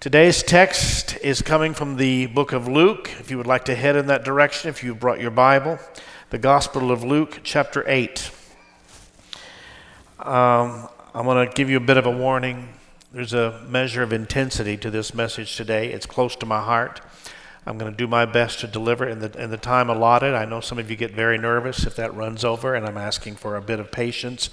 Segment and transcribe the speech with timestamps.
[0.00, 3.10] Today's text is coming from the book of Luke.
[3.18, 5.80] If you would like to head in that direction, if you brought your Bible,
[6.30, 8.30] the Gospel of Luke, chapter 8.
[10.20, 12.68] Um, I want to give you a bit of a warning.
[13.12, 15.90] There's a measure of intensity to this message today.
[15.90, 17.00] It's close to my heart.
[17.66, 20.32] I'm going to do my best to deliver in the, in the time allotted.
[20.32, 23.34] I know some of you get very nervous if that runs over, and I'm asking
[23.34, 24.48] for a bit of patience.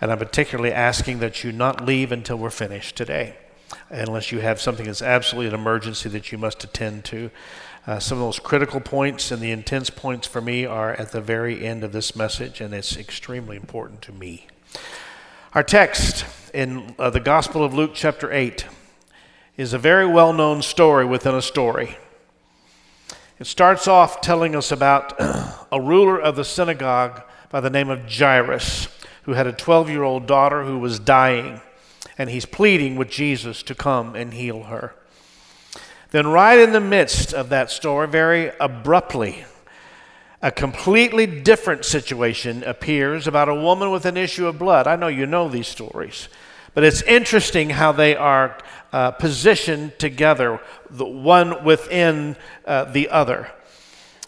[0.00, 3.36] And I'm particularly asking that you not leave until we're finished today
[3.90, 7.30] unless you have something that's absolutely an emergency that you must attend to.
[7.86, 11.20] Uh, some of those critical points and the intense points for me are at the
[11.20, 14.48] very end of this message, and it's extremely important to me.
[15.54, 18.66] Our text in uh, the Gospel of Luke, chapter 8,
[19.56, 21.96] is a very well known story within a story.
[23.38, 28.10] It starts off telling us about a ruler of the synagogue by the name of
[28.10, 28.88] Jairus,
[29.22, 31.60] who had a 12 year old daughter who was dying
[32.18, 34.94] and he's pleading with Jesus to come and heal her.
[36.10, 39.44] Then, right in the midst of that story, very abruptly,
[40.40, 44.86] a completely different situation appears about a woman with an issue of blood.
[44.86, 46.28] I know you know these stories,
[46.74, 48.56] but it's interesting how they are
[48.92, 53.50] uh, positioned together, the one within uh, the other.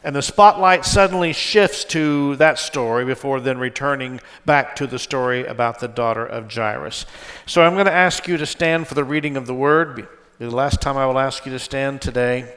[0.09, 5.45] And the spotlight suddenly shifts to that story before then returning back to the story
[5.45, 7.05] about the daughter of Jairus.
[7.45, 10.09] So I'm going to ask you to stand for the reading of the word.
[10.39, 12.55] The last time I will ask you to stand today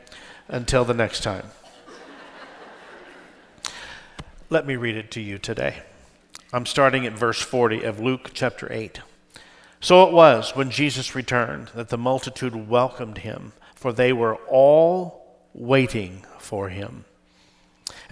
[0.48, 1.44] until the next time.
[4.50, 5.84] Let me read it to you today.
[6.54, 9.02] I'm starting at verse 40 of Luke chapter 8.
[9.82, 15.44] So it was when Jesus returned that the multitude welcomed him, for they were all
[15.54, 17.04] waiting for him.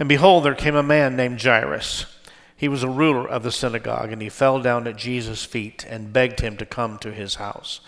[0.00, 2.06] And behold, there came a man named Jairus.
[2.56, 6.12] He was a ruler of the synagogue, and he fell down at Jesus' feet and
[6.12, 7.80] begged him to come to his house.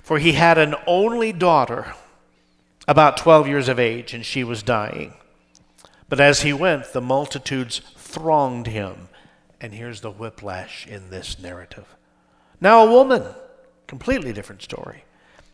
[0.00, 1.94] For he had an only daughter,
[2.86, 5.14] about 12 years of age, and she was dying.
[6.08, 9.08] But as he went, the multitudes thronged him.
[9.60, 11.96] And here's the whiplash in this narrative.
[12.60, 13.24] Now, a woman,
[13.88, 15.02] completely different story,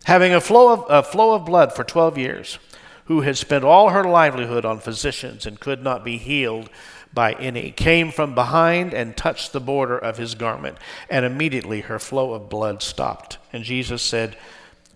[0.04, 2.58] having a flow of, a flow of blood for 12 years
[3.06, 6.68] who had spent all her livelihood on physicians and could not be healed
[7.14, 10.76] by any, came from behind and touched the border of his garment,
[11.08, 13.38] and immediately her flow of blood stopped.
[13.52, 14.36] And Jesus said,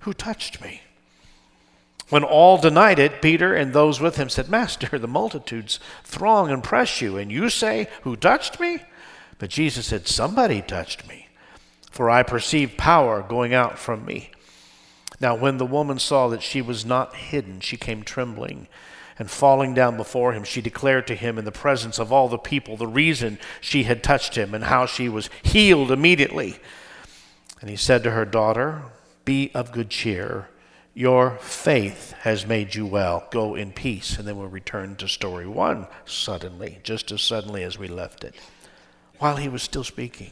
[0.00, 0.82] Who touched me?
[2.10, 6.62] When all denied it, Peter and those with him said, Master, the multitudes throng and
[6.62, 8.80] press you, and you say, Who touched me?
[9.38, 11.28] But Jesus said, Somebody touched me,
[11.90, 14.30] for I perceive power going out from me.
[15.20, 18.68] Now, when the woman saw that she was not hidden, she came trembling.
[19.18, 22.38] And falling down before him, she declared to him in the presence of all the
[22.38, 26.58] people the reason she had touched him and how she was healed immediately.
[27.60, 28.82] And he said to her, Daughter,
[29.26, 30.48] be of good cheer.
[30.94, 33.28] Your faith has made you well.
[33.30, 34.18] Go in peace.
[34.18, 38.34] And then we'll return to story one suddenly, just as suddenly as we left it,
[39.18, 40.30] while he was still speaking.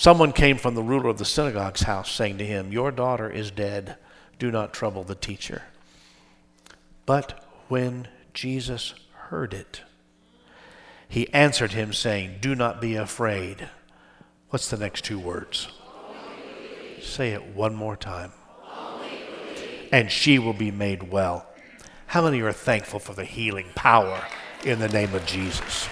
[0.00, 3.50] Someone came from the ruler of the synagogue's house saying to him, Your daughter is
[3.50, 3.98] dead.
[4.38, 5.64] Do not trouble the teacher.
[7.04, 8.94] But when Jesus
[9.28, 9.82] heard it,
[11.06, 13.68] he answered him, saying, Do not be afraid.
[14.48, 15.68] What's the next two words?
[17.02, 18.32] Say it one more time.
[19.92, 21.46] And she will be made well.
[22.06, 24.24] How many are thankful for the healing power
[24.64, 25.90] in the name of Jesus?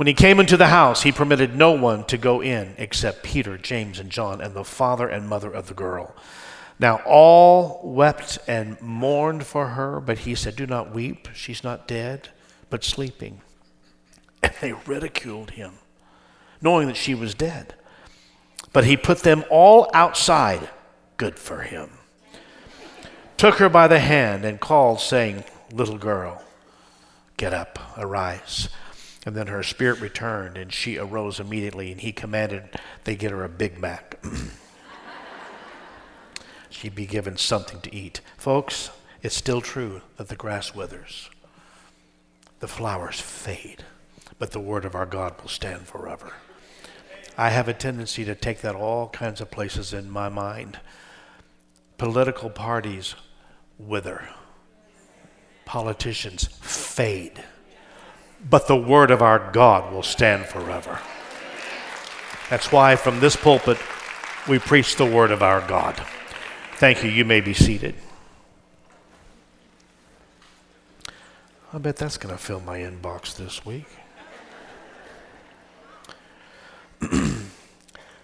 [0.00, 3.58] When he came into the house, he permitted no one to go in except Peter,
[3.58, 6.16] James, and John, and the father and mother of the girl.
[6.78, 11.28] Now all wept and mourned for her, but he said, Do not weep.
[11.34, 12.30] She's not dead,
[12.70, 13.42] but sleeping.
[14.42, 15.74] And they ridiculed him,
[16.62, 17.74] knowing that she was dead.
[18.72, 20.70] But he put them all outside.
[21.18, 21.90] Good for him.
[23.36, 26.42] Took her by the hand and called, saying, Little girl,
[27.36, 28.70] get up, arise.
[29.26, 33.44] And then her spirit returned, and she arose immediately, and he commanded they get her
[33.44, 34.18] a Big Mac.
[36.70, 38.22] She'd be given something to eat.
[38.38, 38.90] Folks,
[39.22, 41.28] it's still true that the grass withers,
[42.60, 43.84] the flowers fade,
[44.38, 46.32] but the word of our God will stand forever.
[47.36, 50.80] I have a tendency to take that all kinds of places in my mind.
[51.98, 53.14] Political parties
[53.78, 54.30] wither,
[55.66, 57.44] politicians fade
[58.48, 61.00] but the word of our God will stand forever.
[62.48, 63.78] That's why from this pulpit
[64.48, 65.94] we preach the word of our God.
[66.76, 67.10] Thank you.
[67.10, 67.94] You may be seated.
[71.72, 73.86] I bet that's going to fill my inbox this week.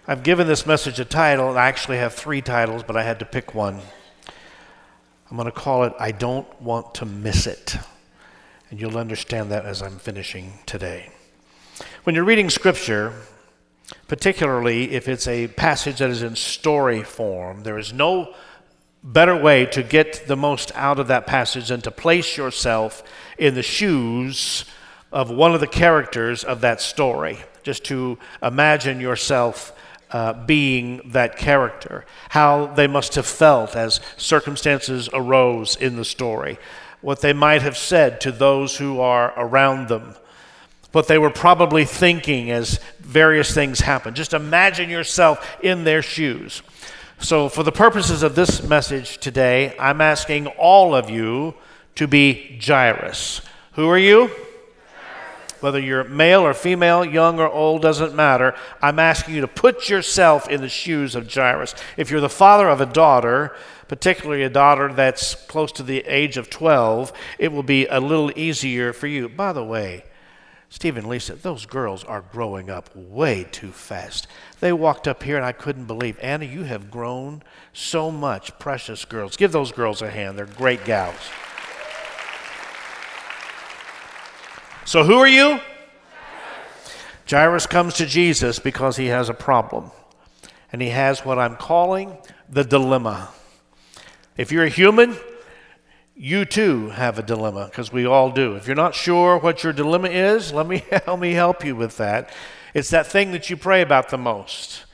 [0.07, 3.19] I've given this message a title, and I actually have three titles, but I had
[3.19, 3.79] to pick one.
[5.29, 7.77] I'm going to call it I Don't Want to Miss It.
[8.69, 11.09] And you'll understand that as I'm finishing today.
[12.03, 13.13] When you're reading Scripture,
[14.07, 18.33] particularly if it's a passage that is in story form, there is no
[19.03, 23.03] better way to get the most out of that passage than to place yourself
[23.37, 24.65] in the shoes
[25.13, 27.39] of one of the characters of that story.
[27.63, 29.71] Just to imagine yourself
[30.11, 36.57] uh, being that character, how they must have felt as circumstances arose in the story,
[37.01, 40.15] what they might have said to those who are around them,
[40.91, 44.15] what they were probably thinking as various things happened.
[44.15, 46.61] Just imagine yourself in their shoes.
[47.19, 51.55] So, for the purposes of this message today, I'm asking all of you
[51.95, 53.41] to be Jairus.
[53.73, 54.29] Who are you?
[55.59, 58.53] Whether you're male or female, young or old, doesn't matter.
[58.81, 61.73] I'm asking you to put yourself in the shoes of Jairus.
[61.97, 63.55] If you're the father of a daughter,
[63.87, 68.31] particularly a daughter that's close to the age of 12, it will be a little
[68.37, 69.29] easier for you.
[69.29, 70.03] By the way,
[70.69, 74.27] Steve and Lisa, those girls are growing up way too fast.
[74.59, 77.41] They walked up here and I couldn't believe, Anna, you have grown
[77.71, 79.37] so much, precious girls.
[79.37, 80.37] Give those girls a hand.
[80.37, 81.15] They're great gals.
[84.83, 85.59] So, who are you?
[87.29, 89.91] Jairus comes to Jesus because he has a problem.
[90.71, 92.17] And he has what I'm calling
[92.49, 93.29] the dilemma.
[94.37, 95.17] If you're a human,
[96.15, 98.55] you too have a dilemma because we all do.
[98.55, 101.97] If you're not sure what your dilemma is, let me help me help you with
[101.97, 102.31] that.
[102.75, 104.85] It's that thing that you pray about the most.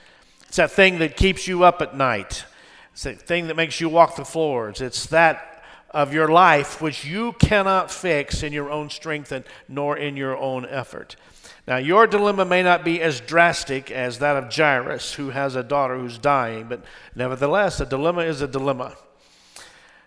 [0.48, 2.46] It's that thing that keeps you up at night.
[2.94, 4.80] It's that thing that makes you walk the floors.
[4.80, 5.62] It's that
[5.92, 10.38] of your life which you cannot fix in your own strength and nor in your
[10.38, 11.18] own effort.
[11.68, 15.64] Now, your dilemma may not be as drastic as that of Jairus, who has a
[15.64, 16.84] daughter who's dying, but
[17.16, 18.96] nevertheless, a dilemma is a dilemma.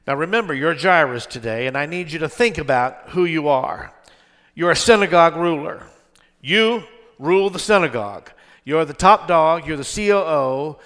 [0.06, 3.92] Now, remember, you're Jairus today, and I need you to think about who you are.
[4.54, 5.82] You're a synagogue ruler.
[6.40, 6.84] You
[7.18, 8.30] rule the synagogue.
[8.64, 10.76] You're the top dog, you're the COO,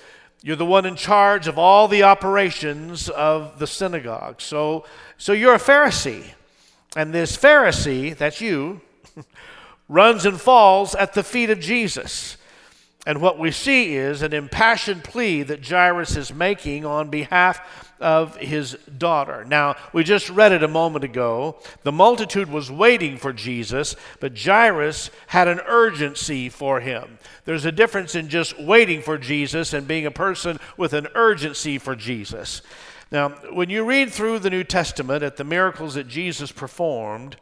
[0.42, 4.40] you're the one in charge of all the operations of the synagogue.
[4.40, 4.86] So,
[5.18, 6.24] so you're a Pharisee.
[6.96, 8.80] And this Pharisee, that's you,
[9.88, 12.38] runs and falls at the feet of Jesus.
[13.10, 17.60] And what we see is an impassioned plea that Jairus is making on behalf
[17.98, 19.44] of his daughter.
[19.44, 21.58] Now, we just read it a moment ago.
[21.82, 27.18] The multitude was waiting for Jesus, but Jairus had an urgency for him.
[27.46, 31.78] There's a difference in just waiting for Jesus and being a person with an urgency
[31.78, 32.62] for Jesus.
[33.10, 37.38] Now, when you read through the New Testament at the miracles that Jesus performed,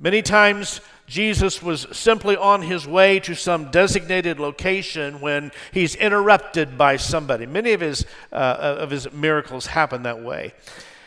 [0.00, 6.78] many times Jesus was simply on his way to some designated location when he's interrupted
[6.78, 7.46] by somebody.
[7.46, 10.54] Many of his, uh, of his miracles happen that way.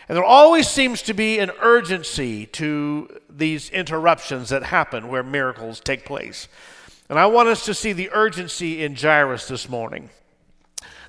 [0.09, 5.79] And there always seems to be an urgency to these interruptions that happen where miracles
[5.79, 6.49] take place.
[7.09, 10.09] And I want us to see the urgency in Jairus this morning.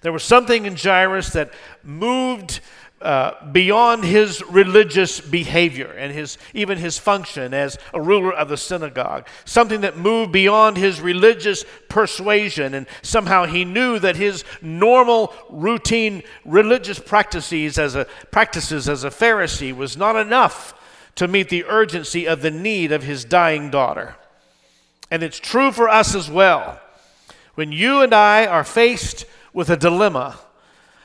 [0.03, 1.53] There was something in Jairus that
[1.83, 2.61] moved
[3.05, 8.57] uh, beyond his religious behavior and his, even his function as a ruler of the
[8.57, 9.29] synagogue.
[9.45, 16.23] Something that moved beyond his religious persuasion, and somehow he knew that his normal, routine
[16.47, 20.73] religious practices as a, practices as a Pharisee was not enough
[21.17, 24.17] to meet the urgency of the need of his dying daughter.
[25.11, 26.81] And it's true for us as well.
[27.55, 30.39] When you and I are faced with a dilemma,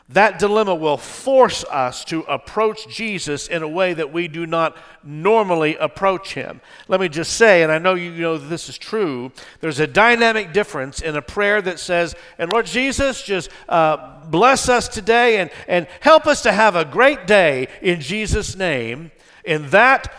[0.10, 4.76] that dilemma will force us to approach Jesus in a way that we do not
[5.04, 6.62] normally approach him.
[6.88, 10.52] Let me just say, and I know you know this is true, there's a dynamic
[10.52, 15.52] difference in a prayer that says, and Lord Jesus, just uh, bless us today and,
[15.68, 19.12] and help us to have a great day in Jesus' name.
[19.46, 20.12] In that,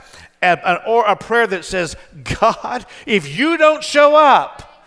[0.86, 1.96] or a prayer that says,
[2.40, 4.86] God, if you don't show up,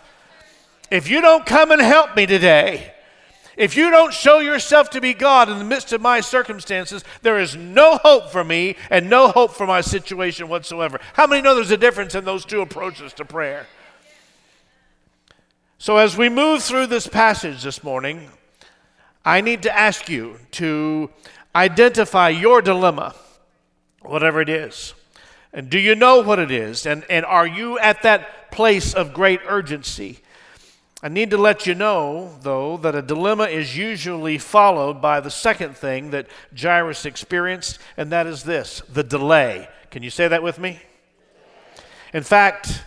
[0.90, 2.93] if you don't come and help me today,
[3.56, 7.38] if you don't show yourself to be God in the midst of my circumstances, there
[7.38, 11.00] is no hope for me and no hope for my situation whatsoever.
[11.12, 13.66] How many know there's a difference in those two approaches to prayer?
[15.78, 18.30] So, as we move through this passage this morning,
[19.24, 21.10] I need to ask you to
[21.54, 23.14] identify your dilemma,
[24.02, 24.94] whatever it is.
[25.52, 26.84] And do you know what it is?
[26.84, 30.18] And, and are you at that place of great urgency?
[31.04, 35.30] I need to let you know, though, that a dilemma is usually followed by the
[35.30, 39.68] second thing that Jairus experienced, and that is this the delay.
[39.90, 40.80] Can you say that with me?
[42.14, 42.84] In fact,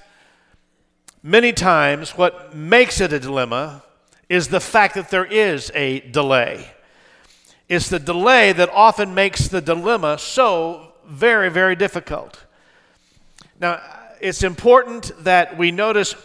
[1.21, 3.83] many times what makes it a dilemma
[4.29, 6.71] is the fact that there is a delay.
[7.69, 12.45] It's the delay that often makes the dilemma so very, very difficult.
[13.59, 13.79] Now,
[14.19, 16.15] it's important that we notice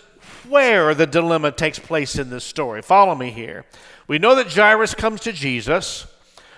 [0.53, 2.83] where the dilemma takes place in this story.
[2.83, 3.65] Follow me here.
[4.07, 6.07] We know that Jairus comes to Jesus.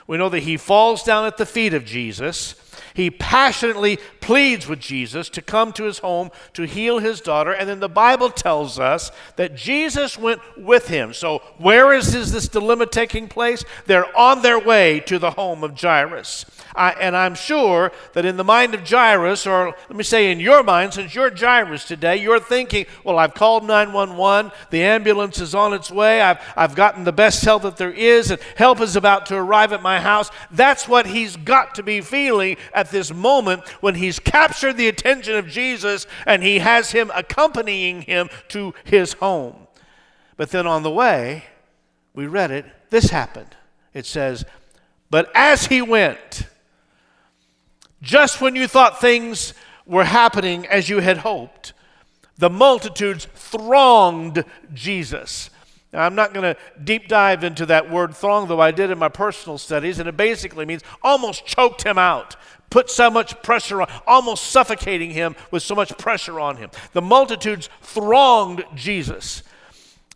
[0.07, 2.57] We know that he falls down at the feet of Jesus.
[2.95, 7.51] He passionately pleads with Jesus to come to his home to heal his daughter.
[7.53, 11.13] And then the Bible tells us that Jesus went with him.
[11.13, 13.65] So, where is this dilemma taking place?
[13.87, 16.47] They're on their way to the home of Jairus.
[16.77, 20.41] I, and I'm sure that in the mind of Jairus, or let me say in
[20.41, 25.55] your mind, since you're Jairus today, you're thinking, well, I've called 911, the ambulance is
[25.55, 28.97] on its way, I've, I've gotten the best help that there is, and help is
[28.97, 30.31] about to arrive at my house.
[30.51, 35.37] That's what he's got to be feeling at this moment when he's captured the attention
[35.37, 39.67] of Jesus and he has him accompanying him to his home.
[40.37, 41.45] But then on the way,
[42.15, 43.57] we read it, this happened.
[43.93, 44.45] It says,
[45.11, 46.49] But as he went,
[48.03, 49.55] just when you thought things
[49.87, 51.73] were happening as you had hoped,
[52.37, 55.51] the multitudes thronged Jesus.
[55.93, 58.99] Now, I'm not going to deep dive into that word throng, though I did in
[58.99, 62.35] my personal studies, and it basically means almost choked him out,
[62.75, 66.69] put so much pressure on, almost suffocating him with so much pressure on him.
[66.93, 69.45] The multitudes thronged Jesus.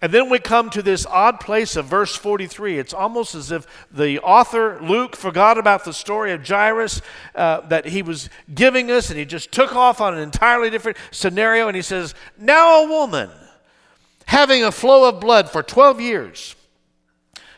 [0.03, 2.81] And then we come to this odd place of verse 43.
[2.81, 7.00] It's almost as if the author, Luke, forgot about the story of Jairus
[7.37, 10.99] uh, that he was giving us, and he just took off on an entirely different
[11.12, 11.69] scenario.
[11.69, 13.31] And he says, Now a woman
[14.27, 16.57] having a flow of blood for 12 years,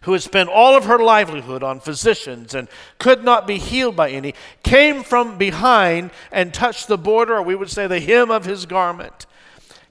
[0.02, 4.11] who had spent all of her livelihood on physicians and could not be healed by
[4.11, 8.45] any, came from behind and touched the border, or we would say the hem of
[8.45, 9.26] his garment.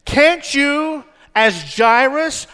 [0.06, 1.04] Can't you?
[1.36, 2.48] as Jairus,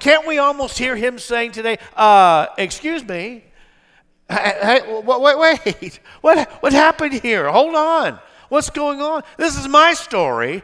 [0.00, 3.44] can't we almost hear him saying today, uh, excuse me,
[4.28, 7.50] hey, wait, wait, what, what happened here?
[7.50, 8.18] Hold on.
[8.48, 9.22] What's going on?
[9.36, 10.62] This is my story,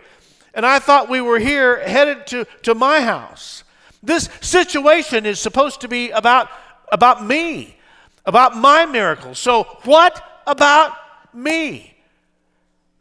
[0.55, 3.65] and I thought we were here headed to, to my house.
[4.03, 6.49] This situation is supposed to be about,
[6.91, 7.77] about me,
[8.25, 9.35] about my miracle.
[9.35, 10.95] So, what about
[11.35, 11.95] me?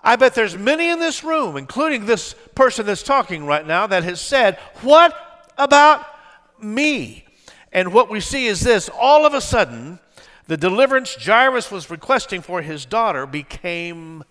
[0.02, 4.04] I bet there's many in this room, including this person that's talking right now, that
[4.04, 5.14] has said, What
[5.58, 6.06] about
[6.62, 7.26] me?
[7.72, 10.00] And what we see is this all of a sudden,
[10.48, 14.24] the deliverance Jairus was requesting for his daughter became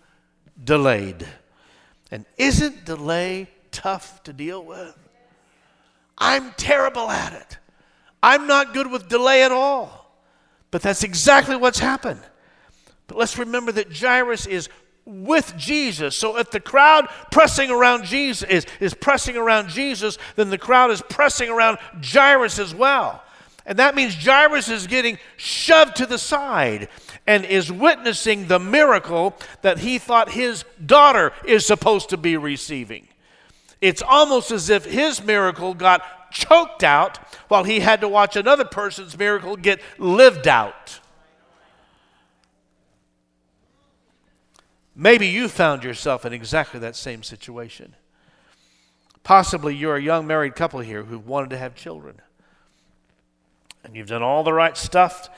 [0.62, 1.26] delayed.
[2.10, 5.07] And isn't delay tough to deal with?
[6.18, 7.58] I'm terrible at it.
[8.22, 9.98] I'm not good with delay at all.
[10.70, 12.20] But that's exactly what's happened.
[13.06, 14.68] But let's remember that Jairus is
[15.06, 16.14] with Jesus.
[16.14, 20.90] So if the crowd pressing around Jesus is, is pressing around Jesus, then the crowd
[20.90, 23.22] is pressing around Jairus as well.
[23.64, 26.88] And that means Jairus is getting shoved to the side
[27.26, 33.07] and is witnessing the miracle that he thought his daughter is supposed to be receiving.
[33.80, 37.18] It's almost as if his miracle got choked out
[37.48, 41.00] while he had to watch another person's miracle get lived out.
[44.94, 47.94] Maybe you found yourself in exactly that same situation.
[49.22, 52.20] Possibly you're a young married couple here who wanted to have children.
[53.84, 55.28] And you've done all the right stuff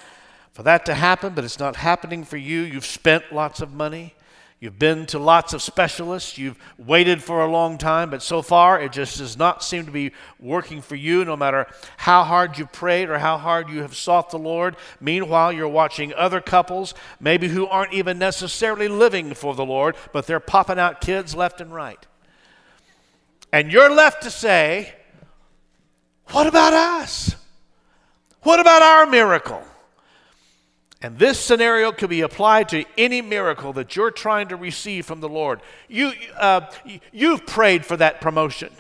[0.53, 2.61] for that to happen, but it's not happening for you.
[2.61, 4.15] You've spent lots of money.
[4.61, 6.37] You've been to lots of specialists.
[6.37, 9.91] You've waited for a long time, but so far it just does not seem to
[9.91, 13.97] be working for you, no matter how hard you prayed or how hard you have
[13.97, 14.77] sought the Lord.
[15.01, 20.27] Meanwhile, you're watching other couples, maybe who aren't even necessarily living for the Lord, but
[20.27, 22.07] they're popping out kids left and right.
[23.51, 24.93] And you're left to say,
[26.33, 27.35] What about us?
[28.43, 29.65] What about our miracle?
[31.03, 35.21] And this scenario could be applied to any miracle that you're trying to receive from
[35.21, 35.61] the Lord.
[35.89, 36.71] You, uh,
[37.11, 38.71] you've prayed for that promotion.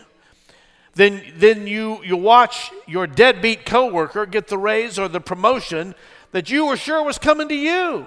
[0.94, 5.94] Then, then you, you watch your deadbeat coworker get the raise or the promotion
[6.32, 8.06] that you were sure was coming to you.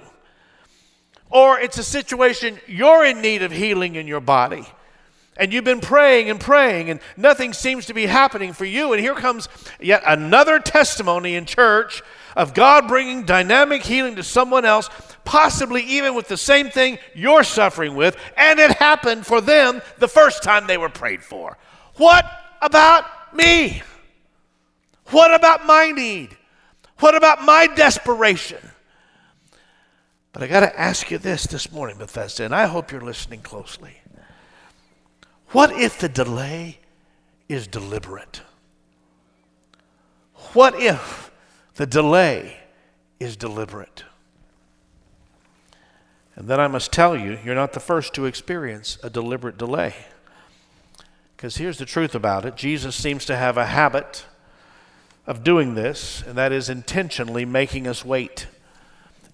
[1.30, 4.64] Or it's a situation you're in need of healing in your body.
[5.36, 8.92] And you've been praying and praying, and nothing seems to be happening for you.
[8.92, 9.48] And here comes
[9.80, 12.02] yet another testimony in church
[12.36, 14.88] of God bringing dynamic healing to someone else,
[15.24, 20.08] possibly even with the same thing you're suffering with, and it happened for them the
[20.08, 21.56] first time they were prayed for.
[21.96, 22.24] What
[22.60, 23.82] about me?
[25.10, 26.36] What about my need?
[27.00, 28.70] What about my desperation?
[30.32, 33.40] But I got to ask you this this morning, Bethesda, and I hope you're listening
[33.40, 34.00] closely.
[35.50, 36.78] What if the delay
[37.48, 38.42] is deliberate?
[40.54, 41.23] What if
[41.76, 42.58] the delay
[43.18, 44.04] is deliberate?
[46.36, 49.94] And then I must tell you, you're not the first to experience a deliberate delay.
[51.36, 54.24] Because here's the truth about it Jesus seems to have a habit
[55.26, 58.46] of doing this, and that is intentionally making us wait,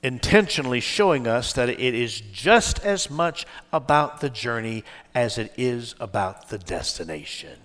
[0.03, 5.95] intentionally showing us that it is just as much about the journey as it is
[5.99, 7.59] about the destination.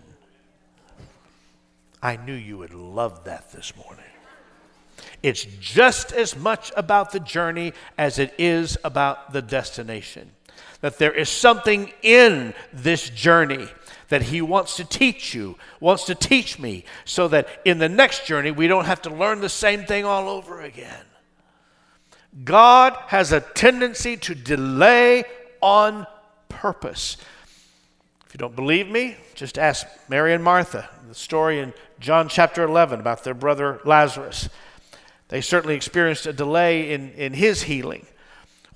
[2.02, 4.05] I knew you would love that this morning.
[5.24, 10.32] It's just as much about the journey as it is about the destination.
[10.82, 13.68] That there is something in this journey
[14.10, 18.26] that He wants to teach you, wants to teach me, so that in the next
[18.26, 21.06] journey we don't have to learn the same thing all over again.
[22.44, 25.24] God has a tendency to delay
[25.62, 26.06] on
[26.50, 27.18] purpose.
[28.28, 32.64] If you don't believe me, just ask Mary and Martha, the story in John chapter
[32.64, 34.50] 11 about their brother Lazarus.
[35.30, 38.06] They certainly experienced a delay in, in his healing.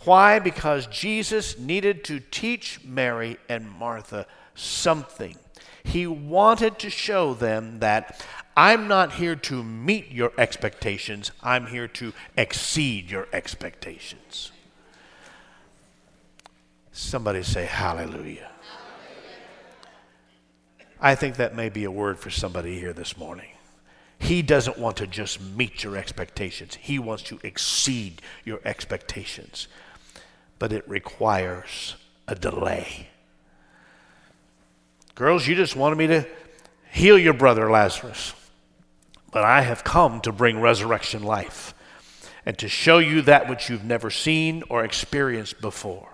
[0.06, 0.40] Why?
[0.40, 4.26] Because Jesus needed to teach Mary and Martha
[4.56, 5.36] something.
[5.84, 8.26] He wanted to show them that
[8.56, 14.52] I'm not here to meet your expectations, I'm here to exceed your expectations.
[16.92, 18.50] Somebody say hallelujah.
[21.00, 23.52] I think that may be a word for somebody here this morning.
[24.20, 29.68] He doesn't want to just meet your expectations, He wants to exceed your expectations.
[30.60, 31.96] But it requires
[32.28, 33.08] a delay.
[35.16, 36.28] Girls, you just wanted me to
[36.92, 38.34] heal your brother Lazarus.
[39.32, 41.74] But I have come to bring resurrection life
[42.46, 46.10] and to show you that which you've never seen or experienced before.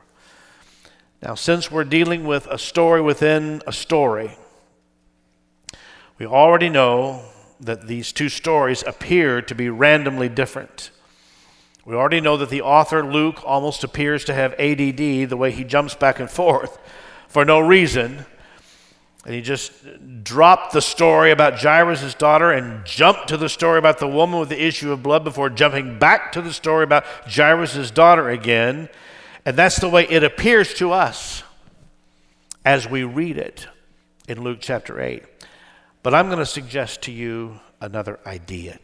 [1.22, 4.38] Now, since we're dealing with a story within a story,
[6.18, 7.24] we already know
[7.60, 10.92] that these two stories appear to be randomly different.
[11.86, 15.64] We already know that the author, Luke, almost appears to have ADD the way he
[15.64, 16.80] jumps back and forth
[17.28, 18.26] for no reason.
[19.24, 19.72] And he just
[20.24, 24.50] dropped the story about Jairus' daughter and jumped to the story about the woman with
[24.50, 28.90] the issue of blood before jumping back to the story about Jairus' daughter again.
[29.46, 31.44] And that's the way it appears to us
[32.64, 33.68] as we read it
[34.28, 35.24] in Luke chapter 8.
[36.06, 38.78] But I'm going to suggest to you another idea.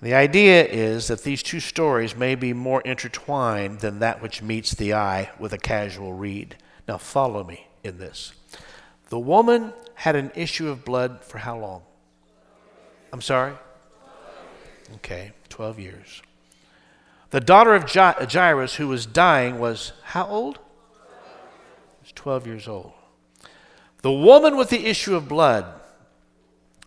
[0.00, 4.70] The idea is that these two stories may be more intertwined than that which meets
[4.70, 6.56] the eye with a casual read.
[6.88, 8.32] Now, follow me in this.
[9.10, 11.82] The woman had an issue of blood for how long?
[13.12, 13.52] I'm sorry?
[14.94, 16.22] Okay, 12 years.
[17.28, 20.60] The daughter of Jairus, who was dying, was how old?
[22.00, 22.92] Was 12 years old.
[24.00, 25.66] The woman with the issue of blood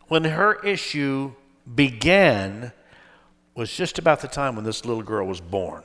[0.09, 1.31] when her issue
[1.73, 2.73] began
[3.55, 5.83] was just about the time when this little girl was born.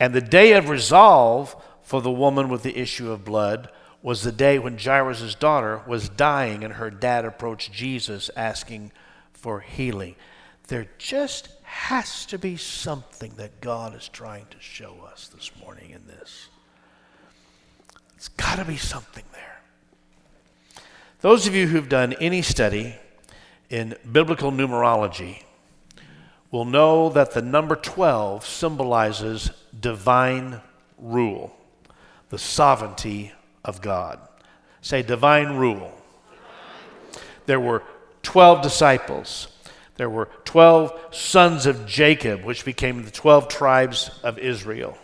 [0.00, 3.70] And the day of resolve for the woman with the issue of blood
[4.02, 8.92] was the day when Jairus' daughter was dying and her dad approached Jesus asking
[9.32, 10.16] for healing.
[10.68, 15.90] There just has to be something that God is trying to show us this morning
[15.90, 16.48] in this.
[18.16, 19.51] It's got to be something there.
[21.22, 22.96] Those of you who've done any study
[23.70, 25.44] in biblical numerology
[26.50, 30.60] will know that the number 12 symbolizes divine
[30.98, 31.56] rule,
[32.30, 33.32] the sovereignty
[33.64, 34.18] of God.
[34.80, 35.92] Say divine rule.
[37.46, 37.84] There were
[38.24, 39.46] 12 disciples.
[39.94, 44.98] There were 12 sons of Jacob, which became the 12 tribes of Israel.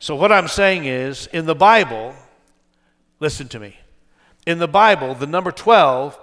[0.00, 2.12] So, what I'm saying is, in the Bible,
[3.20, 3.76] listen to me,
[4.46, 6.18] in the Bible, the number 12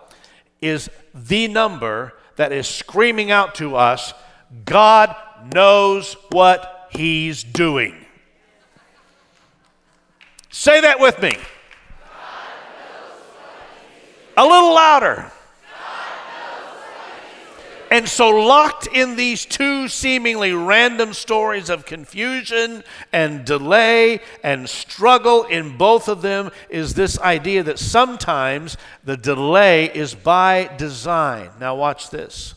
[0.61, 4.13] is the number that is screaming out to us
[4.65, 5.15] God
[5.53, 8.05] knows what He's doing.
[10.51, 11.35] Say that with me.
[14.37, 15.31] A little louder.
[17.93, 25.43] And so, locked in these two seemingly random stories of confusion and delay and struggle
[25.43, 31.51] in both of them is this idea that sometimes the delay is by design.
[31.59, 32.55] Now, watch this.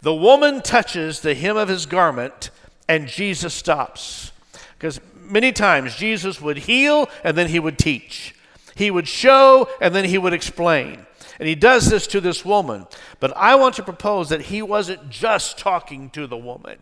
[0.00, 2.48] The woman touches the hem of his garment,
[2.88, 4.32] and Jesus stops.
[4.78, 8.34] Because many times Jesus would heal and then he would teach,
[8.76, 11.04] he would show and then he would explain.
[11.40, 12.86] And he does this to this woman.
[13.18, 16.78] But I want to propose that he wasn't just talking to the woman.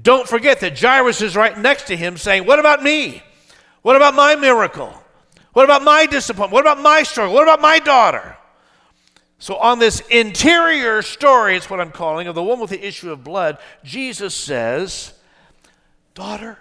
[0.00, 3.24] Don't forget that Jairus is right next to him saying, What about me?
[3.82, 4.94] What about my miracle?
[5.52, 6.52] What about my disappointment?
[6.52, 7.34] What about my struggle?
[7.34, 8.36] What about my daughter?
[9.38, 13.10] So, on this interior story, it's what I'm calling, of the woman with the issue
[13.10, 15.12] of blood, Jesus says,
[16.14, 16.58] Daughter,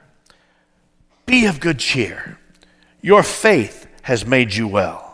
[1.27, 2.39] be of good cheer.
[3.01, 5.05] Your faith has made you well.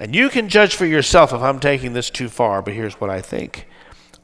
[0.00, 3.10] And you can judge for yourself if I'm taking this too far, but here's what
[3.10, 3.66] I think.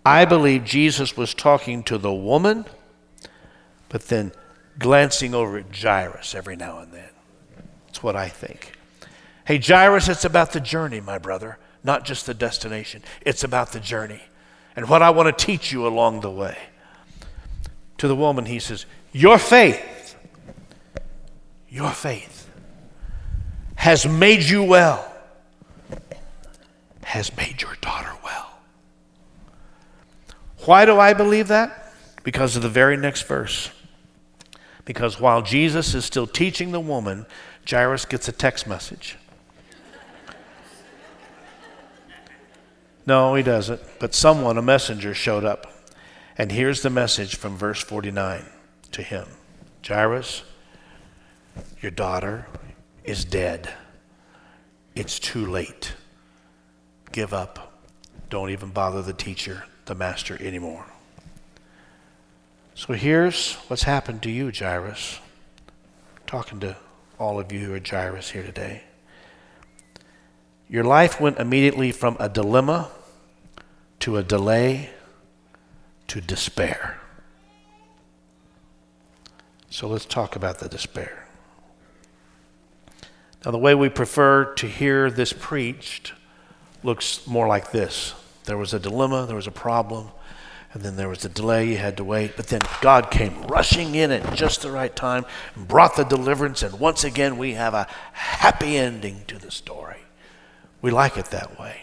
[0.04, 2.64] I believe Jesus was talking to the woman,
[3.88, 4.32] but then
[4.78, 7.10] glancing over at Jairus every now and then.
[7.86, 8.72] That's what I think.
[9.44, 13.02] Hey, Jairus, it's about the journey, my brother, not just the destination.
[13.22, 14.22] It's about the journey
[14.76, 16.56] and what I want to teach you along the way.
[17.98, 20.16] To the woman, he says, Your faith,
[21.68, 22.48] your faith
[23.74, 25.12] has made you well,
[27.08, 28.50] has made your daughter well.
[30.66, 31.94] Why do I believe that?
[32.22, 33.70] Because of the very next verse.
[34.84, 37.24] Because while Jesus is still teaching the woman,
[37.68, 39.16] Jairus gets a text message.
[43.06, 43.80] No, he doesn't.
[43.98, 45.66] But someone, a messenger, showed up.
[46.36, 48.44] And here's the message from verse 49
[48.92, 49.26] to him
[49.86, 50.42] Jairus,
[51.80, 52.46] your daughter
[53.02, 53.72] is dead.
[54.94, 55.94] It's too late.
[57.12, 57.72] Give up.
[58.30, 60.86] Don't even bother the teacher, the master, anymore.
[62.74, 65.18] So here's what's happened to you, Jairus.
[66.26, 66.76] talking to
[67.18, 68.82] all of you who are Jairus here today.
[70.68, 72.90] Your life went immediately from a dilemma
[74.00, 74.90] to a delay
[76.08, 77.00] to despair.
[79.70, 81.26] So let's talk about the despair.
[83.44, 86.12] Now, the way we prefer to hear this preached
[86.88, 88.14] looks more like this
[88.46, 90.08] there was a dilemma, there was a problem,
[90.72, 92.34] and then there was a delay, you had to wait.
[92.34, 96.62] But then God came rushing in at just the right time and brought the deliverance,
[96.62, 99.98] and once again we have a happy ending to the story.
[100.80, 101.82] We like it that way.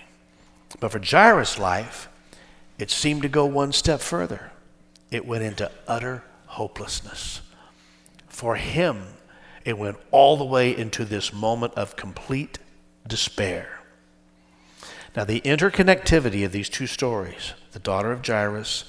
[0.80, 2.10] But for Jairus' life,
[2.80, 4.52] it seemed to go one step further.
[5.12, 7.42] It went into utter hopelessness.
[8.28, 9.04] For him,
[9.64, 12.58] it went all the way into this moment of complete
[13.08, 13.76] despair.
[15.16, 18.84] Now, the interconnectivity of these two stories, the daughter of Jairus,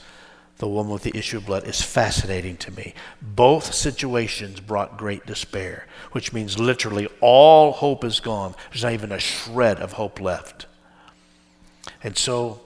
[0.58, 2.94] the woman with the issue of blood, is fascinating to me.
[3.22, 8.54] Both situations brought great despair, which means literally all hope is gone.
[8.70, 10.66] There's not even a shred of hope left.
[12.02, 12.60] And so,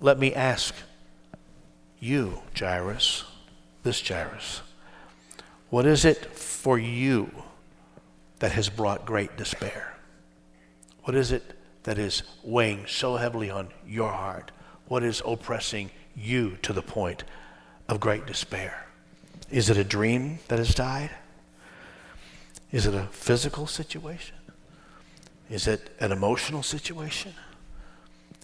[0.00, 0.74] let me ask
[1.98, 3.24] you, Jairus,
[3.82, 4.62] this Jairus,
[5.70, 7.30] what is it for you
[8.38, 9.96] that has brought great despair?
[11.02, 11.57] What is it
[11.88, 14.50] that is weighing so heavily on your heart?
[14.88, 17.24] What is oppressing you to the point
[17.88, 18.86] of great despair?
[19.50, 21.08] Is it a dream that has died?
[22.70, 24.36] Is it a physical situation?
[25.48, 27.32] Is it an emotional situation?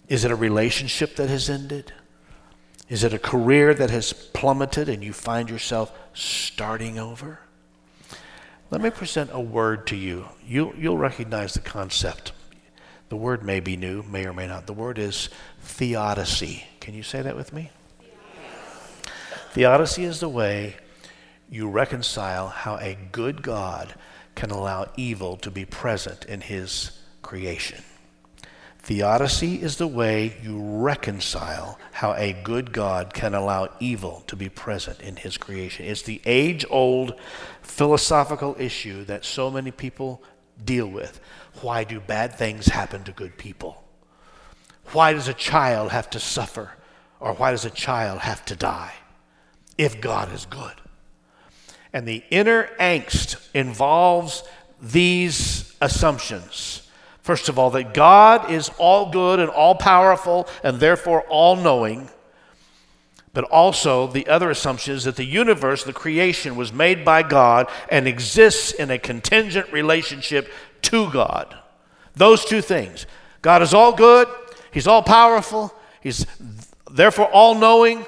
[0.07, 1.93] Is it a relationship that has ended?
[2.89, 7.41] Is it a career that has plummeted and you find yourself starting over?
[8.71, 10.29] Let me present a word to you.
[10.43, 12.31] you you'll recognize the concept.
[13.09, 14.67] The word may be new, may or may not.
[14.67, 15.29] The word is
[15.61, 16.63] theodicy.
[16.79, 17.71] Can you say that with me?
[19.51, 20.75] Theodicy is the way
[21.49, 23.95] you reconcile how a good God
[24.35, 26.91] can allow evil to be present in his
[27.21, 27.83] creation.
[28.79, 34.49] Theodicy is the way you reconcile how a good God can allow evil to be
[34.49, 35.85] present in his creation.
[35.85, 37.19] It's the age old
[37.63, 40.21] philosophical issue that so many people
[40.63, 41.19] deal with.
[41.61, 43.83] Why do bad things happen to good people?
[44.91, 46.71] Why does a child have to suffer?
[47.19, 48.93] Or why does a child have to die
[49.77, 50.73] if God is good?
[51.93, 54.43] And the inner angst involves
[54.81, 56.89] these assumptions.
[57.21, 62.09] First of all, that God is all good and all powerful and therefore all knowing.
[63.35, 67.67] But also, the other assumption is that the universe, the creation, was made by God
[67.89, 70.49] and exists in a contingent relationship
[70.83, 71.53] to God.
[72.15, 73.05] Those two things.
[73.41, 74.29] God is all good,
[74.71, 76.25] He's all powerful, He's
[76.89, 78.05] therefore all knowing,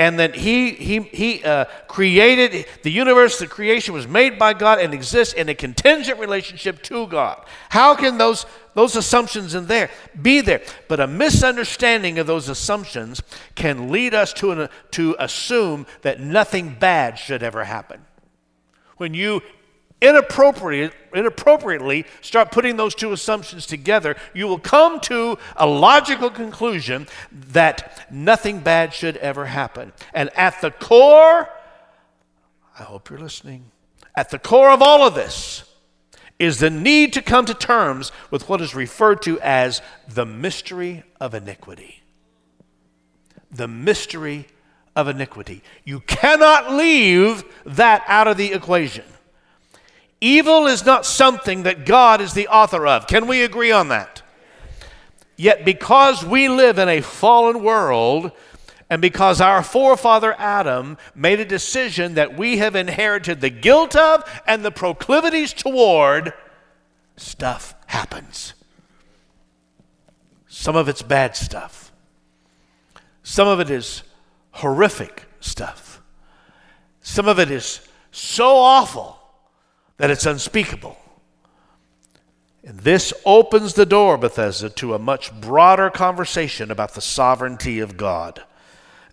[0.00, 4.80] and that He, he, he uh, created the universe, the creation was made by God
[4.80, 7.44] and exists in a contingent relationship to God.
[7.68, 9.90] How can those, those assumptions in there
[10.22, 10.62] be there?
[10.88, 13.20] But a misunderstanding of those assumptions
[13.54, 18.00] can lead us to, an, to assume that nothing bad should ever happen.
[18.96, 19.42] When you
[20.00, 27.06] inappropriate, inappropriately start putting those two assumptions together, you will come to a logical conclusion
[27.30, 29.92] that nothing bad should ever happen.
[30.14, 31.48] And at the core,
[32.78, 33.66] I hope you're listening,
[34.14, 35.64] at the core of all of this
[36.38, 41.04] is the need to come to terms with what is referred to as the mystery
[41.20, 42.02] of iniquity.
[43.50, 44.46] The mystery
[44.96, 45.62] of iniquity.
[45.84, 49.04] You cannot leave that out of the equation.
[50.20, 53.06] Evil is not something that God is the author of.
[53.06, 54.22] Can we agree on that?
[55.36, 58.32] Yet, because we live in a fallen world,
[58.90, 64.22] and because our forefather Adam made a decision that we have inherited the guilt of
[64.46, 66.34] and the proclivities toward,
[67.16, 68.52] stuff happens.
[70.48, 71.92] Some of it's bad stuff,
[73.22, 74.02] some of it is
[74.50, 76.02] horrific stuff,
[77.00, 77.80] some of it is
[78.10, 79.19] so awful
[80.00, 80.96] that it's unspeakable.
[82.64, 87.98] And this opens the door, Bethesda, to a much broader conversation about the sovereignty of
[87.98, 88.42] God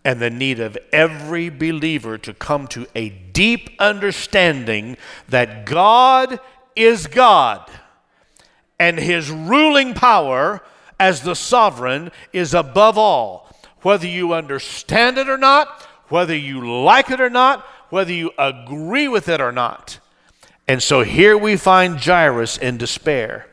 [0.06, 4.95] and the need of every believer to come to a deep understanding
[5.28, 6.39] that God
[6.73, 7.69] is God
[8.80, 10.62] and his ruling power
[10.97, 13.54] as the sovereign is above all.
[13.82, 19.10] Whether you understand it or not, whether you like it or not, whether you agree
[19.10, 20.00] with it or not.
[20.69, 23.47] And so here we find Jairus in despair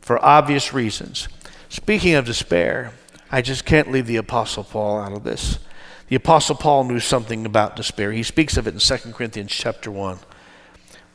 [0.00, 1.28] for obvious reasons.
[1.68, 2.92] Speaking of despair,
[3.30, 5.58] I just can't leave the Apostle Paul out of this.
[6.06, 8.12] The Apostle Paul knew something about despair.
[8.12, 10.18] He speaks of it in 2 Corinthians chapter 1,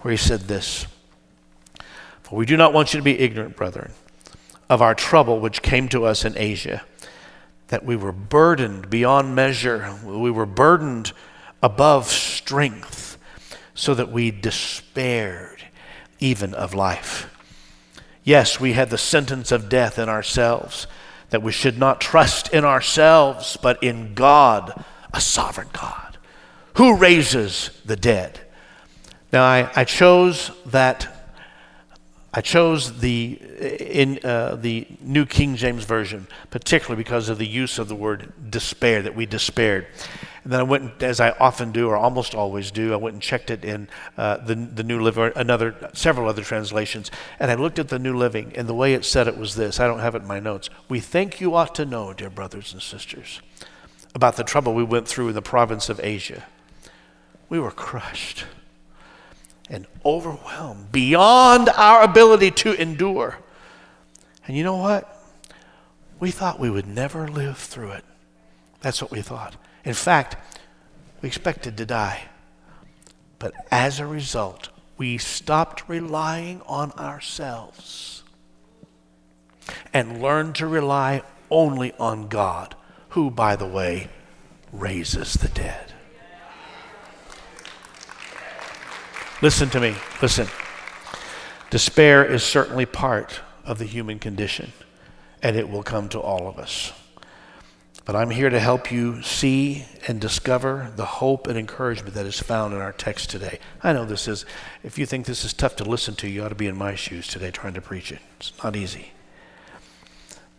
[0.01, 0.87] where he said this
[2.23, 3.93] For we do not want you to be ignorant, brethren,
[4.69, 6.83] of our trouble which came to us in Asia,
[7.69, 9.97] that we were burdened beyond measure.
[10.03, 11.13] We were burdened
[11.63, 13.04] above strength
[13.75, 15.61] so that we despaired
[16.19, 17.29] even of life.
[18.23, 20.87] Yes, we had the sentence of death in ourselves,
[21.29, 24.83] that we should not trust in ourselves, but in God,
[25.13, 26.17] a sovereign God,
[26.75, 28.39] who raises the dead.
[29.31, 31.11] Now, I, I chose that.
[32.33, 33.39] I chose the
[33.79, 38.33] in uh, the New King James Version, particularly because of the use of the word
[38.49, 39.87] despair, that we despaired.
[40.45, 43.21] And then I went, as I often do, or almost always do, I went and
[43.21, 47.79] checked it in uh, the, the New Living, another, several other translations, and I looked
[47.79, 49.79] at the New Living, and the way it said it was this.
[49.79, 50.69] I don't have it in my notes.
[50.87, 53.41] We think you ought to know, dear brothers and sisters,
[54.13, 56.45] about the trouble we went through in the province of Asia.
[57.49, 58.45] We were crushed
[59.67, 63.39] and overwhelmed beyond our ability to endure.
[64.47, 65.11] And you know what?
[66.19, 68.05] We thought we would never live through it.
[68.81, 69.55] That's what we thought.
[69.85, 70.35] In fact,
[71.21, 72.23] we expected to die.
[73.39, 78.23] But as a result, we stopped relying on ourselves
[79.93, 82.75] and learned to rely only on God,
[83.09, 84.09] who, by the way,
[84.71, 85.93] raises the dead.
[89.41, 89.95] Listen to me.
[90.21, 90.47] Listen.
[91.69, 94.71] Despair is certainly part of the human condition,
[95.43, 96.93] and it will come to all of us.
[98.05, 102.39] But I'm here to help you see and discover the hope and encouragement that is
[102.39, 103.59] found in our text today.
[103.81, 104.45] I know this is,
[104.83, 106.93] if you think this is tough to listen to, you ought to be in my
[106.93, 108.19] shoes today trying to preach it.
[108.37, 109.11] It's not easy.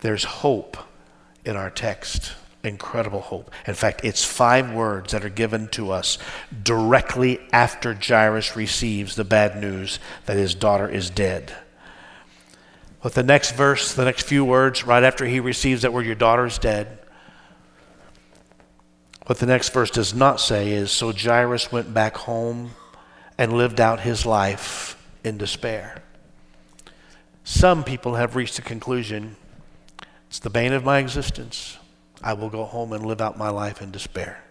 [0.01, 0.77] There's hope
[1.45, 2.33] in our text,
[2.65, 3.53] incredible hope.
[3.69, 6.19] In fact, it's five words that are given to us
[6.65, 11.55] directly after Jairus receives the bad news that his daughter is dead.
[13.05, 16.17] But the next verse, the next few words, right after he receives that word, your
[16.17, 16.96] daughter is dead
[19.27, 22.71] what the next verse does not say is So Jairus went back home
[23.37, 26.03] and lived out his life in despair.
[27.45, 29.37] Some people have reached the conclusion
[30.29, 31.79] it's the bane of my existence.
[32.23, 34.43] I will go home and live out my life in despair.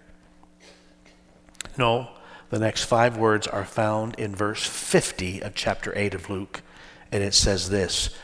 [1.77, 2.09] No,
[2.49, 6.61] the next five words are found in verse 50 of chapter 8 of Luke,
[7.11, 8.15] and it says this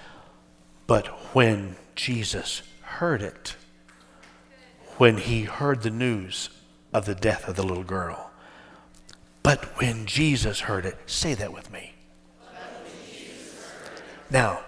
[0.88, 3.56] But when Jesus heard it,
[4.98, 6.50] when he heard the news
[6.94, 8.32] of the death of the little girl.
[9.44, 11.94] But when Jesus heard it, say that with me.
[14.30, 14.62] Now,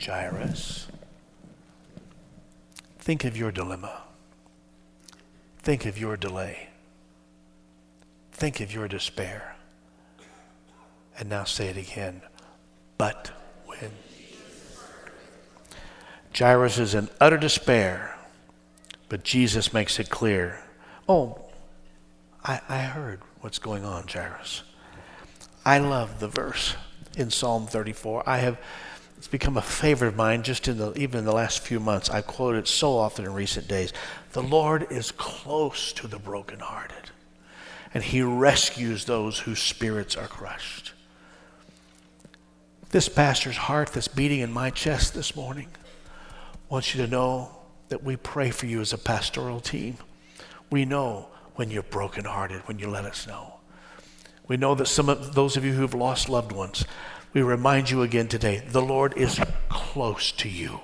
[0.00, 0.86] Jairus,
[2.98, 4.02] think of your dilemma.
[5.58, 6.68] Think of your delay.
[8.32, 9.56] Think of your despair.
[11.18, 12.22] And now say it again.
[12.96, 13.32] But
[13.66, 13.90] when
[16.36, 18.17] Jairus is in utter despair
[19.08, 20.60] but Jesus makes it clear
[21.08, 21.40] oh,
[22.44, 24.62] I, I heard what's going on, Jairus.
[25.64, 26.76] I love the verse
[27.16, 28.28] in Psalm 34.
[28.28, 28.58] I have
[29.16, 32.08] it's become a favorite of mine just in the even in the last few months.
[32.08, 33.92] I've quoted it so often in recent days.
[34.30, 37.10] The Lord is close to the brokenhearted,
[37.92, 40.92] and he rescues those whose spirits are crushed.
[42.90, 45.68] This pastor's heart that's beating in my chest this morning
[46.68, 47.57] wants you to know
[47.88, 49.96] that we pray for you as a pastoral team.
[50.70, 53.54] We know when you're brokenhearted, when you let us know.
[54.46, 56.84] We know that some of those of you who have lost loved ones,
[57.32, 60.80] we remind you again today the Lord is close to you.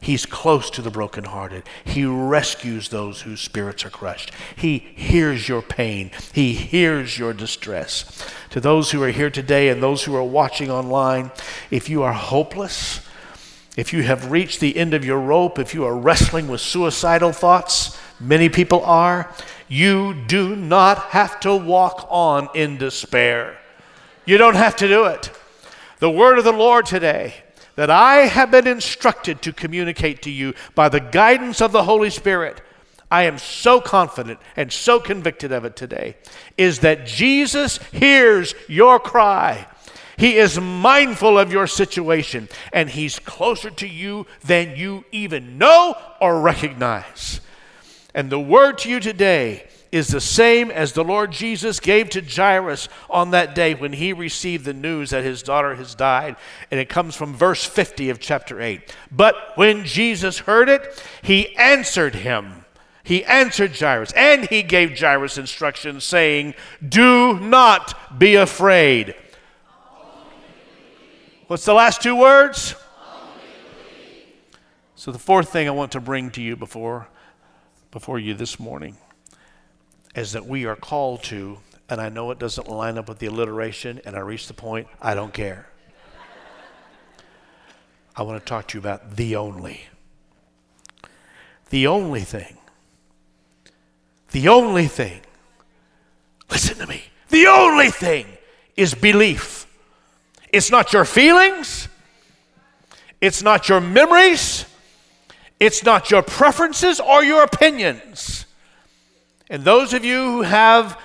[0.00, 1.62] He's close to the brokenhearted.
[1.84, 4.32] He rescues those whose spirits are crushed.
[4.56, 6.10] He hears your pain.
[6.32, 8.26] He hears your distress.
[8.50, 11.30] To those who are here today and those who are watching online,
[11.70, 13.00] if you are hopeless,
[13.76, 17.32] if you have reached the end of your rope, if you are wrestling with suicidal
[17.32, 19.32] thoughts, many people are,
[19.68, 23.58] you do not have to walk on in despair.
[24.26, 25.30] You don't have to do it.
[26.00, 27.34] The word of the Lord today
[27.76, 32.10] that I have been instructed to communicate to you by the guidance of the Holy
[32.10, 32.60] Spirit.
[33.10, 36.16] I am so confident and so convicted of it today
[36.56, 39.66] is that Jesus hears your cry.
[40.16, 45.96] He is mindful of your situation, and He's closer to you than you even know
[46.20, 47.40] or recognize.
[48.14, 52.22] And the word to you today is the same as the Lord Jesus gave to
[52.22, 56.36] Jairus on that day when he received the news that his daughter has died.
[56.70, 58.96] And it comes from verse 50 of chapter 8.
[59.10, 62.64] But when Jesus heard it, he answered him.
[63.04, 66.54] He answered Jairus, and he gave Jairus instructions, saying,
[66.86, 69.14] Do not be afraid.
[71.52, 72.74] What's the last two words?
[74.94, 77.08] So the fourth thing I want to bring to you before
[77.90, 78.96] before you this morning
[80.14, 81.58] is that we are called to,
[81.90, 84.86] and I know it doesn't line up with the alliteration, and I reach the point,
[84.98, 85.68] I don't care.
[88.16, 89.82] I want to talk to you about the only.
[91.68, 92.56] The only thing.
[94.30, 95.20] The only thing.
[96.50, 97.02] Listen to me.
[97.28, 98.24] The only thing
[98.74, 99.61] is belief.
[100.52, 101.88] It's not your feelings.
[103.20, 104.66] It's not your memories.
[105.58, 108.46] It's not your preferences or your opinions.
[109.48, 111.00] And those of you who have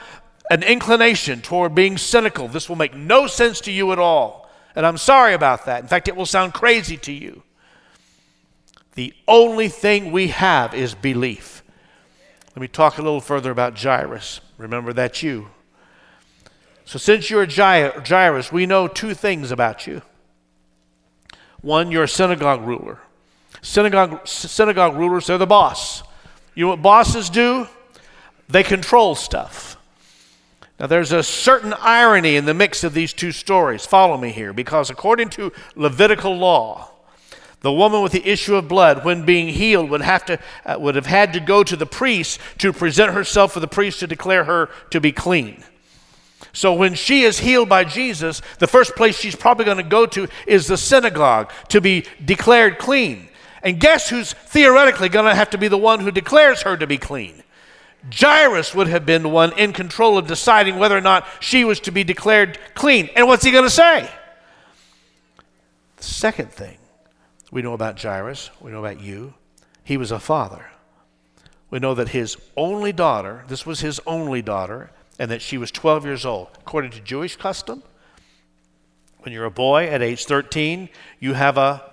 [0.50, 4.50] an inclination toward being cynical, this will make no sense to you at all.
[4.76, 5.82] And I'm sorry about that.
[5.82, 7.44] In fact, it will sound crazy to you.
[8.96, 11.62] The only thing we have is belief.
[12.56, 14.42] Let me talk a little further about Jairus.
[14.58, 15.50] Remember, that's you.
[16.88, 20.04] So, since you're a Jairus, we know two things about you.
[21.60, 23.00] One, you're a synagogue ruler.
[23.62, 26.02] Synagogue, synagogue rulers, they're the boss.
[26.56, 27.68] You know what bosses do?
[28.48, 29.76] They control stuff.
[30.80, 33.86] Now, there's a certain irony in the mix of these two stories.
[33.86, 36.90] Follow me here, because according to Levitical law,
[37.60, 40.96] the woman with the issue of blood, when being healed, would have, to, uh, would
[40.96, 44.46] have had to go to the priest to present herself for the priest to declare
[44.46, 45.66] her to be clean.
[46.58, 50.08] So when she is healed by Jesus, the first place she's probably going to go
[50.08, 53.30] to is the synagogue to be declared clean.
[53.62, 56.88] And guess who's theoretically going to have to be the one who declares her to
[56.88, 57.44] be clean?
[58.12, 61.80] Jairus would have been the one in control of deciding whether or not she was
[61.82, 63.12] to be declared clean.
[63.16, 64.10] And what's he going to say?
[65.98, 66.80] The second thing
[67.52, 69.36] we know about Jairus, we know about you,
[69.84, 70.72] he was a father.
[71.70, 75.72] We know that his only daughter, this was his only daughter, and that she was
[75.72, 76.50] 12 years old.
[76.60, 77.84] According to Jewish custom,
[79.20, 81.84] when you're a boy at age 13, you have a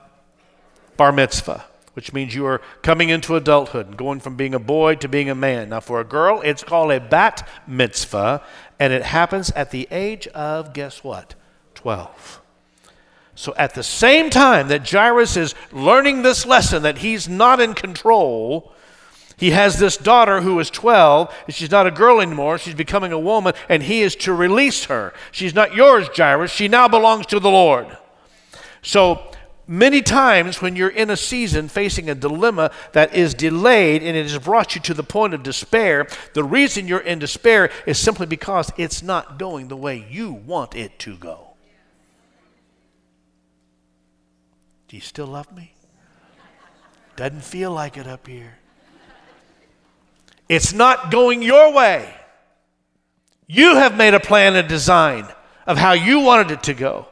[0.97, 5.09] bar mitzvah, which means you are coming into adulthood going from being a boy to
[5.09, 5.71] being a man.
[5.71, 8.43] Now, for a girl, it's called a bat mitzvah,
[8.79, 11.35] and it happens at the age of, guess what?
[11.75, 12.41] 12.
[13.37, 17.75] So, at the same time that Jairus is learning this lesson that he's not in
[17.75, 18.74] control,
[19.37, 22.59] he has this daughter who is 12, and she's not a girl anymore.
[22.59, 25.13] She's becoming a woman, and he is to release her.
[25.33, 26.51] She's not yours, Jairus.
[26.51, 27.97] She now belongs to the Lord.
[28.83, 29.31] So,
[29.67, 34.29] Many times, when you're in a season facing a dilemma that is delayed and it
[34.29, 38.27] has brought you to the point of despair, the reason you're in despair is simply
[38.27, 41.55] because it's not going the way you want it to go.
[44.89, 45.73] Do you still love me?
[47.17, 48.59] Doesn't feel like it up here.
[50.49, 52.13] It's not going your way.
[53.47, 55.27] You have made a plan and design
[55.67, 57.07] of how you wanted it to go.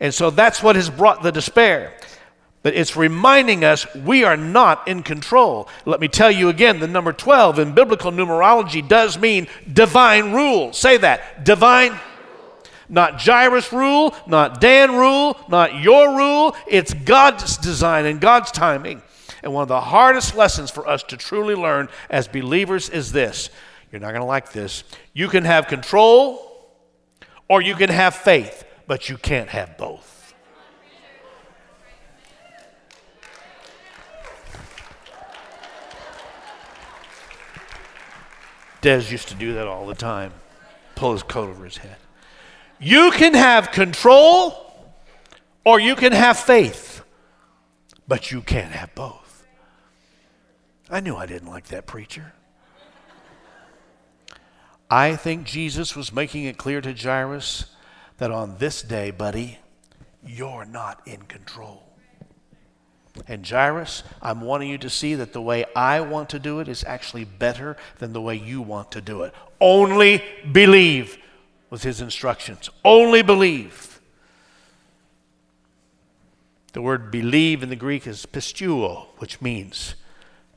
[0.00, 1.94] And so that's what has brought the despair.
[2.62, 5.68] But it's reminding us we are not in control.
[5.84, 10.72] Let me tell you again the number 12 in biblical numerology does mean divine rule.
[10.72, 11.98] Say that divine.
[12.88, 16.54] Not Jairus rule, not Dan rule, not your rule.
[16.66, 19.02] It's God's design and God's timing.
[19.42, 23.50] And one of the hardest lessons for us to truly learn as believers is this
[23.90, 24.84] you're not going to like this.
[25.12, 26.48] You can have control
[27.48, 30.34] or you can have faith, but you can't have both.
[38.80, 40.32] Des used to do that all the time,
[40.96, 41.96] pull his coat over his head.
[42.80, 44.96] You can have control
[45.64, 47.04] or you can have faith,
[48.08, 49.21] but you can't have both.
[50.92, 52.34] I knew I didn't like that preacher.
[54.90, 57.64] I think Jesus was making it clear to Jairus
[58.18, 59.58] that on this day, buddy,
[60.22, 61.82] you're not in control.
[63.26, 66.68] And Jairus, I'm wanting you to see that the way I want to do it
[66.68, 69.34] is actually better than the way you want to do it.
[69.62, 70.22] Only
[70.52, 71.16] believe
[71.70, 72.68] was his instructions.
[72.84, 73.98] Only believe.
[76.74, 79.94] The word believe in the Greek is pisteuo, which means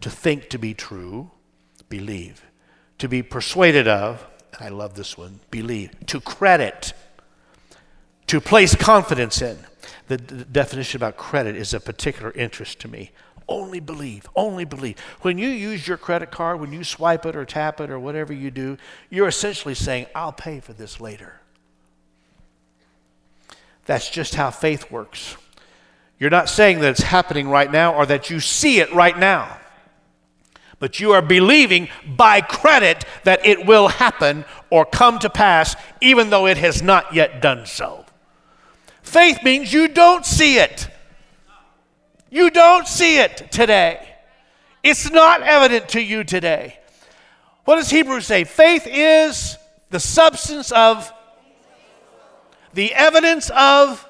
[0.02, 1.32] to think to be true,
[1.90, 2.44] believe.
[3.00, 5.92] To be persuaded of, and I love this one, believe.
[6.08, 6.94] To credit,
[8.28, 9.58] to place confidence in
[10.08, 13.12] the, the definition about credit is of particular interest to me.
[13.48, 15.00] Only believe, only believe.
[15.22, 18.34] When you use your credit card, when you swipe it or tap it or whatever
[18.34, 18.78] you do,
[19.10, 21.40] you're essentially saying, I'll pay for this later.
[23.86, 25.38] That's just how faith works.
[26.18, 29.58] You're not saying that it's happening right now or that you see it right now,
[30.80, 36.30] but you are believing by credit that it will happen or come to pass, even
[36.30, 38.06] though it has not yet done so.
[39.02, 40.90] Faith means you don't see it.
[42.30, 44.16] You don't see it today.
[44.84, 46.80] It's not evident to you today.
[47.64, 48.44] What does Hebrews say?
[48.44, 49.58] Faith is
[49.90, 51.12] the substance of,
[52.74, 54.06] the evidence of.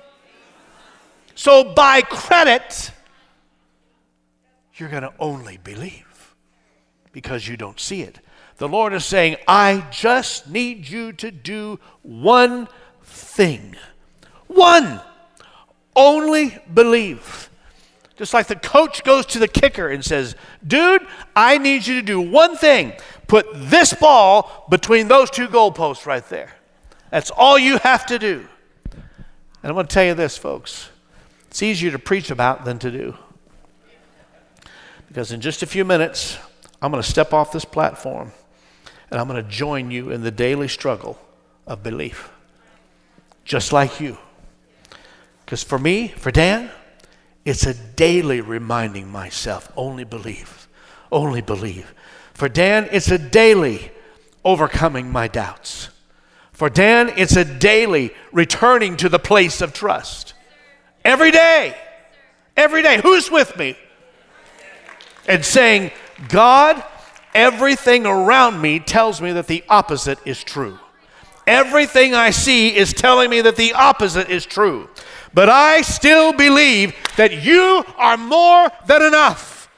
[1.36, 2.92] So by credit,
[4.76, 6.05] you're going to only believe
[7.16, 8.20] because you don't see it.
[8.58, 12.68] The Lord is saying, I just need you to do one
[13.04, 13.78] thing.
[14.48, 15.00] One.
[15.96, 17.50] Only believe.
[18.18, 20.36] Just like the coach goes to the kicker and says,
[20.68, 21.08] Dude,
[21.38, 22.92] I need you to do one thing.
[23.28, 26.54] Put this ball between those two goalposts right there.
[27.12, 28.46] That's all you have to do.
[28.92, 30.90] And I'm going to tell you this, folks
[31.48, 33.16] it's easier to preach about than to do.
[35.08, 36.38] Because in just a few minutes,
[36.86, 38.32] I'm going to step off this platform
[39.10, 41.20] and I'm going to join you in the daily struggle
[41.66, 42.30] of belief,
[43.44, 44.20] just like you.
[45.44, 46.70] Because for me, for Dan,
[47.44, 50.68] it's a daily reminding myself only believe,
[51.12, 51.92] only believe.
[52.36, 53.90] For Dan, it's a daily
[54.44, 55.90] overcoming my doubts.
[56.52, 60.36] For Dan, it's a daily returning to the place of trust.
[61.04, 61.76] Every day,
[62.56, 63.02] every day.
[63.02, 63.76] Who's with me?
[65.28, 65.90] And saying,
[66.30, 66.84] God,
[67.34, 70.80] everything around me tells me that the opposite is true.
[71.48, 74.90] Everything I see is telling me that the opposite is true.
[75.34, 79.70] But I still believe that you are more than enough.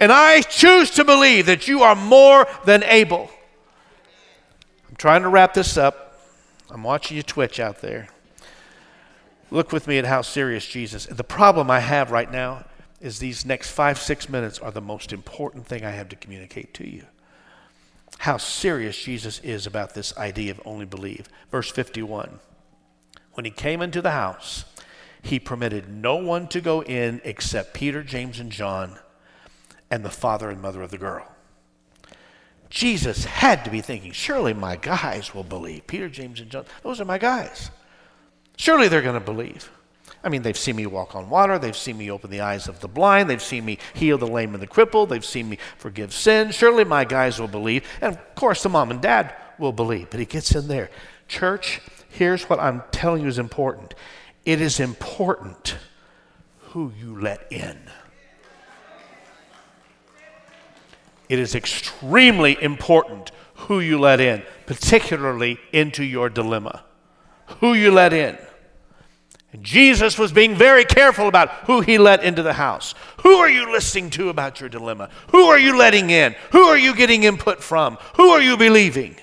[0.00, 3.30] And I choose to believe that you are more than able.
[4.88, 6.18] I'm trying to wrap this up.
[6.70, 8.08] I'm watching you twitch out there.
[9.50, 11.06] Look with me at how serious Jesus.
[11.06, 12.64] The problem I have right now
[13.02, 16.72] is these next five, six minutes are the most important thing I have to communicate
[16.74, 17.04] to you.
[18.18, 21.28] How serious Jesus is about this idea of only believe.
[21.50, 22.38] Verse 51
[23.32, 24.64] When he came into the house,
[25.20, 28.98] he permitted no one to go in except Peter, James, and John,
[29.90, 31.26] and the father and mother of the girl.
[32.70, 35.86] Jesus had to be thinking, surely my guys will believe.
[35.86, 37.70] Peter, James, and John, those are my guys.
[38.56, 39.70] Surely they're going to believe.
[40.24, 41.58] I mean, they've seen me walk on water.
[41.58, 43.28] They've seen me open the eyes of the blind.
[43.28, 45.08] They've seen me heal the lame and the crippled.
[45.08, 46.52] They've seen me forgive sin.
[46.52, 47.84] Surely my guys will believe.
[48.00, 50.10] And of course, the mom and dad will believe.
[50.10, 50.90] But he gets in there.
[51.26, 53.94] Church, here's what I'm telling you is important
[54.44, 55.76] it is important
[56.58, 57.78] who you let in.
[61.28, 66.84] It is extremely important who you let in, particularly into your dilemma.
[67.60, 68.36] Who you let in.
[69.52, 72.94] And Jesus was being very careful about who he let into the house.
[73.22, 75.10] Who are you listening to about your dilemma?
[75.30, 76.34] Who are you letting in?
[76.52, 77.98] Who are you getting input from?
[78.16, 79.16] Who are you believing?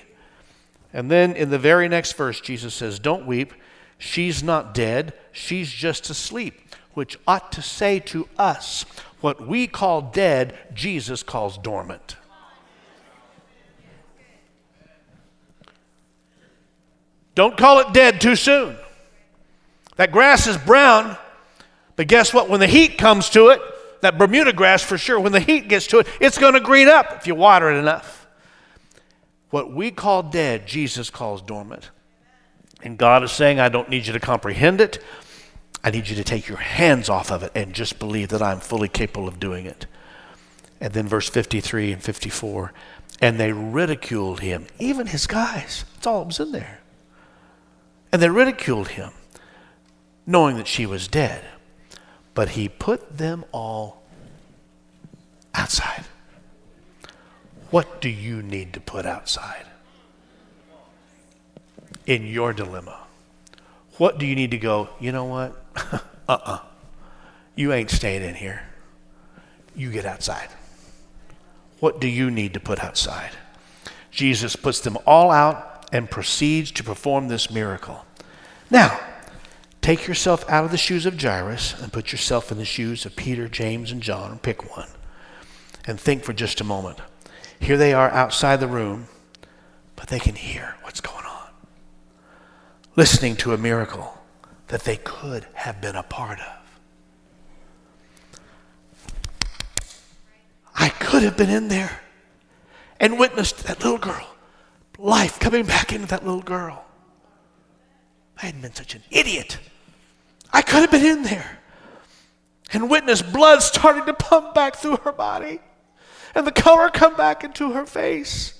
[0.92, 3.52] And then in the very next verse, Jesus says, Don't weep.
[3.98, 8.86] She's not dead, she's just asleep, which ought to say to us
[9.20, 12.16] what we call dead, Jesus calls dormant.
[17.34, 18.76] Don't call it dead too soon.
[19.96, 21.16] That grass is brown,
[21.96, 22.48] but guess what?
[22.48, 23.60] When the heat comes to it,
[24.00, 26.88] that Bermuda grass for sure, when the heat gets to it, it's going to green
[26.88, 28.26] up if you water it enough.
[29.50, 31.90] What we call dead, Jesus calls dormant.
[32.82, 35.02] And God is saying, I don't need you to comprehend it.
[35.82, 38.60] I need you to take your hands off of it and just believe that I'm
[38.60, 39.86] fully capable of doing it.
[40.80, 42.72] And then verse 53 and 54
[43.20, 45.84] And they ridiculed him, even his guys.
[45.94, 46.80] That's all that was in there.
[48.12, 49.12] And they ridiculed him,
[50.30, 51.44] knowing that she was dead.
[52.34, 54.02] But he put them all
[55.54, 56.04] outside.
[57.70, 59.66] What do you need to put outside
[62.06, 62.98] in your dilemma?
[63.96, 65.62] What do you need to go, you know what?
[65.76, 66.38] uh uh-uh.
[66.44, 66.58] uh
[67.56, 68.62] You ain't staying in here.
[69.74, 70.48] You get outside.
[71.80, 73.32] What do you need to put outside?
[74.10, 78.04] Jesus puts them all out and proceeds to perform this miracle.
[78.70, 78.98] Now,
[79.80, 83.16] take yourself out of the shoes of Jairus and put yourself in the shoes of
[83.16, 84.88] Peter, James, and John, or pick one,
[85.86, 86.98] and think for just a moment.
[87.58, 89.08] Here they are outside the room,
[89.96, 91.48] but they can hear what's going on,
[92.96, 94.18] listening to a miracle
[94.68, 96.60] that they could have been a part of.
[100.74, 102.00] I could have been in there
[102.98, 104.26] and witnessed that little girl,
[104.98, 106.84] life coming back into that little girl.
[108.38, 109.58] I hadn't been such an idiot.
[110.52, 111.58] I could have been in there
[112.72, 115.60] and witnessed blood starting to pump back through her body
[116.34, 118.54] and the color come back into her face.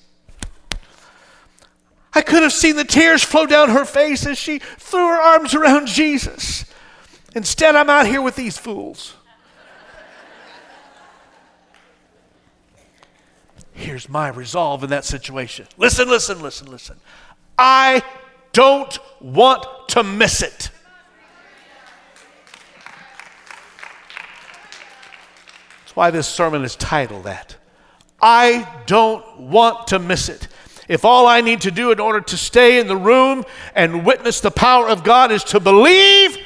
[2.12, 5.54] I could have seen the tears flow down her face as she threw her arms
[5.54, 6.64] around Jesus.
[7.34, 9.14] Instead, I'm out here with these fools.
[13.72, 15.66] Here's my resolve in that situation.
[15.78, 16.96] Listen, listen, listen, listen.
[17.56, 18.02] I
[18.52, 20.70] don't want to miss it.
[26.00, 27.56] Why this sermon is titled that.
[28.22, 30.48] I don't want to miss it.
[30.88, 33.44] If all I need to do in order to stay in the room
[33.74, 36.38] and witness the power of God is to believe,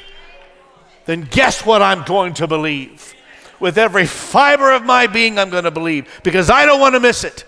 [1.05, 3.15] then guess what I'm going to believe?
[3.61, 6.99] With every fiber of my being, I'm going to believe because I don't want to
[6.99, 7.45] miss it.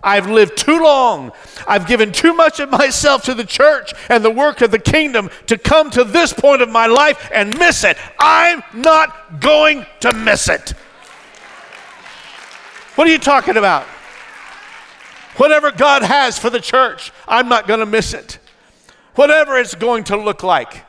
[0.00, 1.32] I've lived too long.
[1.66, 5.28] I've given too much of myself to the church and the work of the kingdom
[5.48, 7.96] to come to this point of my life and miss it.
[8.16, 10.74] I'm not going to miss it.
[12.98, 13.84] What are you talking about?
[15.36, 18.40] Whatever God has for the church, I'm not going to miss it.
[19.14, 20.84] Whatever it's going to look like,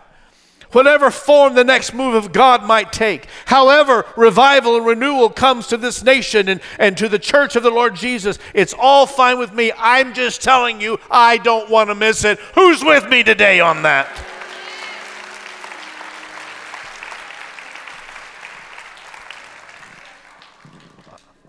[0.71, 5.77] whatever form the next move of God might take, however revival and renewal comes to
[5.77, 9.53] this nation and, and to the church of the Lord Jesus, it's all fine with
[9.53, 9.71] me.
[9.77, 12.39] I'm just telling you, I don't want to miss it.
[12.55, 14.09] Who's with me today on that?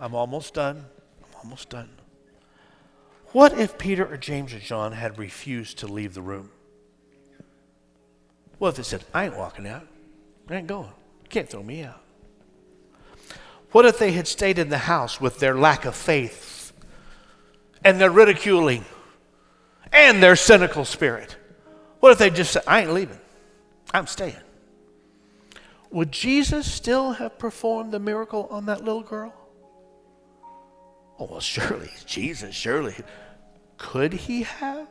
[0.00, 0.86] I'm almost done.
[1.22, 1.90] I'm almost done.
[3.32, 6.50] What if Peter or James or John had refused to leave the room?
[8.58, 9.86] What if they said, I ain't walking out.
[10.48, 10.88] I ain't going.
[10.88, 12.00] You can't throw me out.
[13.72, 16.72] What if they had stayed in the house with their lack of faith
[17.84, 18.84] and their ridiculing
[19.92, 21.36] and their cynical spirit?
[22.00, 23.20] What if they just said, I ain't leaving,
[23.94, 24.34] I'm staying?
[25.90, 29.34] Would Jesus still have performed the miracle on that little girl?
[31.20, 32.94] Oh, well, surely, Jesus, surely.
[33.76, 34.88] Could he have?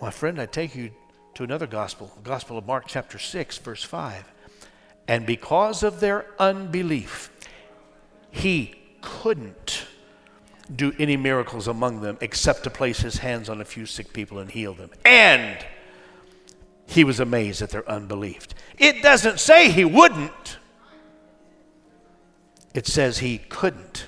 [0.00, 0.90] My friend, I take you
[1.34, 4.32] to another gospel, the Gospel of Mark, chapter 6, verse 5.
[5.06, 7.30] And because of their unbelief,
[8.30, 9.86] he couldn't
[10.74, 14.38] do any miracles among them except to place his hands on a few sick people
[14.38, 14.90] and heal them.
[15.04, 15.58] And
[16.86, 18.48] he was amazed at their unbelief.
[18.78, 20.58] It doesn't say he wouldn't.
[22.74, 24.06] It says he couldn't.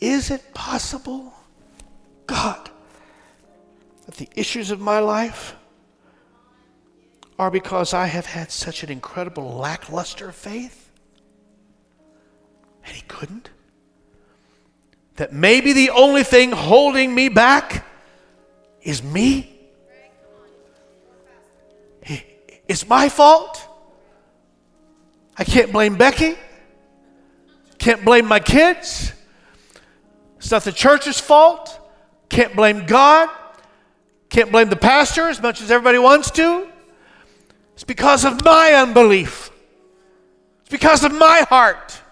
[0.00, 1.32] Is it possible,
[2.26, 2.70] God,
[4.06, 5.54] that the issues of my life
[7.38, 10.90] are because I have had such an incredible lackluster faith?
[12.84, 13.50] And he couldn't?
[15.16, 17.86] That maybe the only thing holding me back
[18.82, 19.58] is me?
[22.66, 23.66] It's my fault?
[25.36, 26.36] I can't blame Becky.
[27.80, 29.14] Can't blame my kids.
[30.36, 31.76] It's not the church's fault.
[32.28, 33.30] Can't blame God.
[34.28, 36.68] Can't blame the pastor as much as everybody wants to.
[37.72, 39.50] It's because of my unbelief.
[40.60, 42.02] It's because of my heart.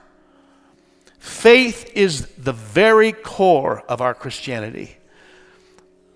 [1.18, 4.96] Faith is the very core of our Christianity.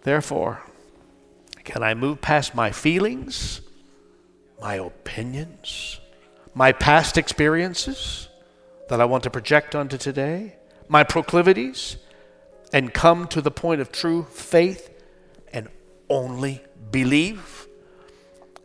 [0.03, 0.63] Therefore,
[1.63, 3.61] can I move past my feelings,
[4.63, 6.01] my opinions,
[6.55, 8.29] my past experiences?
[8.89, 10.57] That I want to project onto today,
[10.89, 11.97] my proclivities,
[12.73, 14.91] and come to the point of true faith
[15.53, 15.69] and
[16.09, 17.67] only believe?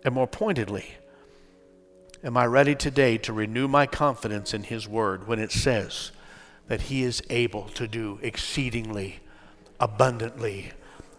[0.03, 0.95] And more pointedly,
[2.23, 6.11] am I ready today to renew my confidence in His Word when it says
[6.67, 9.19] that He is able to do exceedingly,
[9.79, 10.71] abundantly,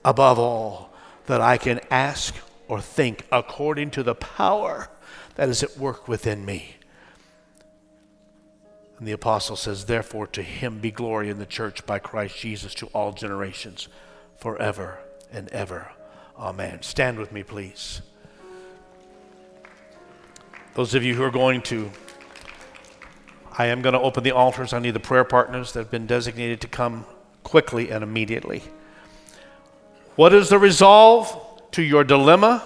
[0.05, 0.94] above all
[1.26, 2.34] that I can ask
[2.68, 4.88] or think according to the power
[5.34, 6.76] that is at work within me.
[8.99, 12.74] And the apostle says, Therefore, to him be glory in the church by Christ Jesus
[12.74, 13.88] to all generations,
[14.36, 14.99] forever
[15.32, 15.92] and ever.
[16.36, 16.82] Amen.
[16.82, 18.03] Stand with me, please.
[20.74, 21.90] Those of you who are going to,
[23.57, 24.72] I am going to open the altars.
[24.72, 27.05] I need the prayer partners that have been designated to come
[27.42, 28.62] quickly and immediately.
[30.16, 31.36] What is the resolve
[31.72, 32.64] to your dilemma,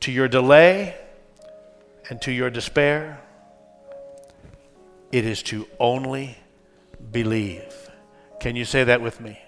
[0.00, 0.96] to your delay,
[2.08, 3.20] and to your despair?
[5.12, 6.38] It is to only
[7.10, 7.90] believe.
[8.38, 9.38] Can you say that with me?